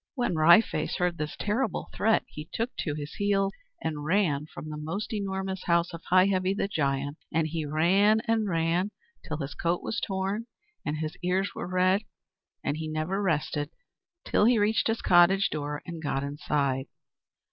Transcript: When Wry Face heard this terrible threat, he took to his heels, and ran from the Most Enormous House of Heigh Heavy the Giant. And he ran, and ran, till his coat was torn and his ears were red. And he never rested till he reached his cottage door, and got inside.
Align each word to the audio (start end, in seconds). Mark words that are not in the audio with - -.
When 0.15 0.33
Wry 0.33 0.61
Face 0.61 0.95
heard 0.95 1.19
this 1.19 1.35
terrible 1.39 1.87
threat, 1.93 2.23
he 2.27 2.49
took 2.51 2.75
to 2.77 2.95
his 2.95 3.13
heels, 3.13 3.53
and 3.83 4.03
ran 4.03 4.47
from 4.47 4.67
the 4.67 4.75
Most 4.75 5.13
Enormous 5.13 5.65
House 5.65 5.93
of 5.93 6.01
Heigh 6.09 6.25
Heavy 6.25 6.55
the 6.55 6.67
Giant. 6.67 7.17
And 7.31 7.45
he 7.49 7.67
ran, 7.67 8.21
and 8.21 8.49
ran, 8.49 8.89
till 9.23 9.37
his 9.37 9.53
coat 9.53 9.83
was 9.83 10.01
torn 10.01 10.47
and 10.83 10.97
his 10.97 11.15
ears 11.21 11.53
were 11.53 11.67
red. 11.67 12.01
And 12.63 12.77
he 12.77 12.87
never 12.87 13.21
rested 13.21 13.69
till 14.25 14.45
he 14.45 14.57
reached 14.57 14.87
his 14.87 15.03
cottage 15.03 15.51
door, 15.51 15.83
and 15.85 16.01
got 16.01 16.23
inside. 16.23 16.87